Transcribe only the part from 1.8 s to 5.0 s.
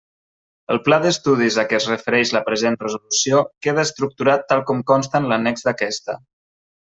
refereix la present resolució queda estructurat tal com